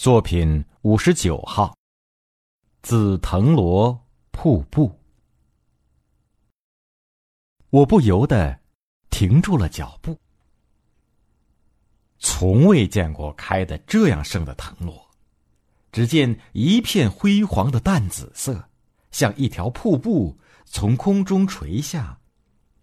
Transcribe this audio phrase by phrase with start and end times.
[0.00, 1.76] 作品五十九号。
[2.82, 4.96] 紫藤萝瀑布，
[7.70, 8.60] 我不由得
[9.10, 10.16] 停住了脚步。
[12.20, 15.10] 从未见过开的这样盛的藤萝，
[15.90, 18.68] 只见一片辉煌的淡紫色，
[19.10, 22.20] 像一条瀑布从空中垂下，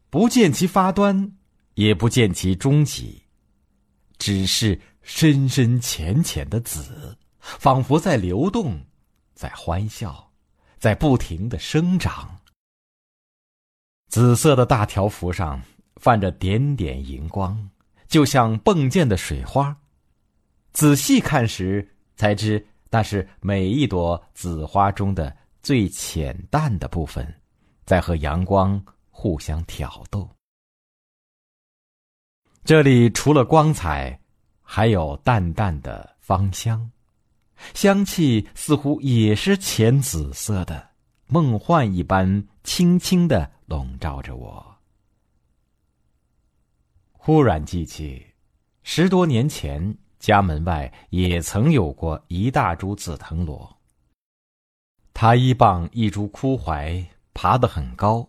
[0.09, 1.31] 不见其发端，
[1.75, 3.23] 也不见其终极，
[4.17, 4.77] 只是。
[5.07, 8.75] 深深浅浅的紫，仿佛在流动，
[9.35, 10.31] 在欢笑，
[10.79, 12.35] 在不停的生长。
[14.09, 15.61] 紫色的大条幅上
[15.97, 17.69] 泛着点点荧光，
[18.07, 19.77] 就像迸溅的水花。
[20.73, 27.31] 仔细看时，才知那是每一朵紫花中的最浅淡的部分，
[27.85, 30.27] 在和阳光互相挑逗。
[32.63, 34.19] 这里除了光彩。
[34.67, 36.91] 还有淡淡的芳香，
[37.73, 40.89] 香气似乎也是浅紫色的，
[41.27, 44.75] 梦幻一般，轻轻的笼罩着我。
[47.11, 48.25] 忽然记起，
[48.83, 53.77] 十多年前家门外也曾有过一大株紫藤萝。
[55.13, 58.27] 它一傍一株枯槐，爬得很高，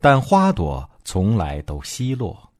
[0.00, 2.52] 但花朵从来都稀落，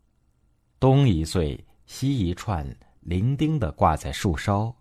[0.81, 2.65] 东一穗，西一串。
[3.03, 4.75] 伶仃的挂在树梢，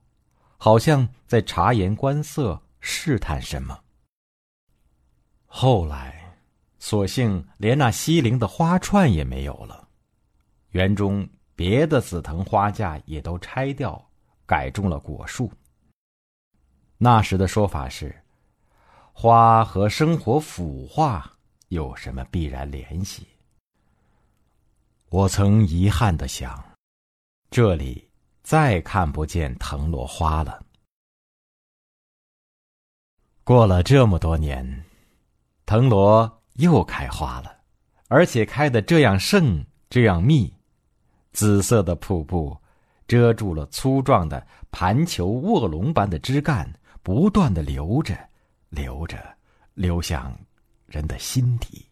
[0.57, 3.83] 好像在察言观色、试探什么。
[5.45, 6.37] 后来，
[6.79, 9.87] 索性连那西陵的花串也没有了，
[10.69, 14.09] 园中别的紫藤花架也都拆掉，
[14.45, 15.51] 改种了果树。
[16.97, 18.15] 那时的说法是，
[19.11, 21.35] 花和生活腐化
[21.69, 23.27] 有什么必然联系？
[25.09, 26.63] 我曾遗憾的想，
[27.49, 28.10] 这里。
[28.43, 30.63] 再看不见藤萝花了。
[33.43, 34.83] 过了这么多年，
[35.65, 37.57] 藤萝又开花了，
[38.07, 40.53] 而且开得这样盛，这样密。
[41.33, 42.57] 紫色的瀑布
[43.07, 46.71] 遮住了粗壮的盘球卧龙般的枝干，
[47.01, 48.17] 不断的流着，
[48.69, 49.17] 流着，
[49.73, 50.37] 流向
[50.85, 51.85] 人的心底。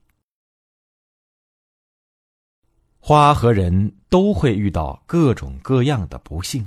[3.00, 6.66] 花和人都会遇到各种各样的不幸，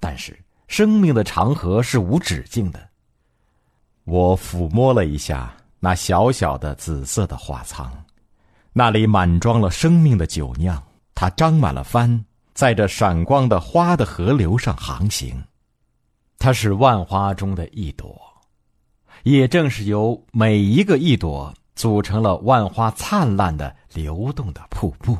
[0.00, 2.88] 但是生命的长河是无止境的。
[4.04, 7.92] 我抚摸了一下那小小的紫色的花仓，
[8.72, 10.82] 那里满装了生命的酒酿，
[11.14, 15.40] 它张满了帆，在这闪光的花的河流上航行。
[16.38, 18.20] 它是万花中的一朵，
[19.22, 25.16] 也正是由每一个一朵组成了万花灿烂的流动的瀑布。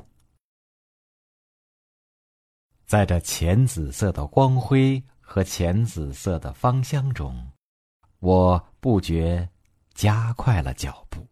[2.86, 7.34] 在这浅紫色的光辉和浅紫色的芳香中，
[8.20, 9.48] 我不觉
[9.94, 11.26] 加快了脚步。